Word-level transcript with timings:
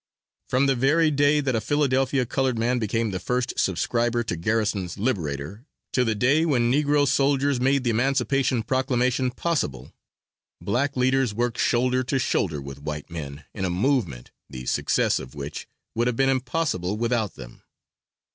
From 0.49 0.65
the 0.65 0.73
very 0.73 1.11
day 1.11 1.41
that 1.41 1.53
a 1.53 1.61
Philadelphia 1.61 2.25
colored 2.25 2.57
man 2.57 2.79
became 2.79 3.11
the 3.11 3.19
first 3.19 3.53
subscriber 3.55 4.23
to 4.23 4.35
Garrison's 4.35 4.97
"Liberator," 4.97 5.67
to 5.93 6.03
the 6.03 6.15
day 6.15 6.43
when 6.43 6.71
Negro 6.71 7.07
soldiers 7.07 7.61
made 7.61 7.83
the 7.83 7.91
Emancipation 7.91 8.63
Proclamation 8.63 9.29
possible, 9.29 9.93
black 10.59 10.97
leaders 10.97 11.35
worked 11.35 11.59
shoulder 11.59 12.01
to 12.05 12.17
shoulder 12.17 12.59
with 12.59 12.81
white 12.81 13.11
men 13.11 13.43
in 13.53 13.63
a 13.63 13.69
movement, 13.69 14.31
the 14.49 14.65
success 14.65 15.19
of 15.19 15.35
which 15.35 15.67
would 15.93 16.07
have 16.07 16.15
been 16.15 16.29
impossible 16.29 16.97
without 16.97 17.35
them. 17.35 17.61